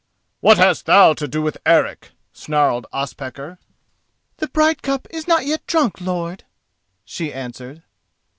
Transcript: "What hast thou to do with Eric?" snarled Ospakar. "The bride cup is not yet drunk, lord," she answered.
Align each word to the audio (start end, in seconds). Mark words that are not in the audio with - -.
"What 0.39 0.57
hast 0.57 0.87
thou 0.87 1.13
to 1.13 1.27
do 1.27 1.43
with 1.43 1.59
Eric?" 1.63 2.13
snarled 2.33 2.87
Ospakar. 2.91 3.59
"The 4.37 4.47
bride 4.47 4.81
cup 4.81 5.05
is 5.11 5.27
not 5.27 5.45
yet 5.45 5.67
drunk, 5.67 6.01
lord," 6.01 6.43
she 7.05 7.31
answered. 7.31 7.83